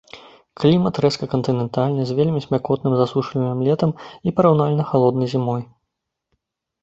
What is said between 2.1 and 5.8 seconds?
з вельмі спякотным засушлівым летам і параўнальна халоднай зімой.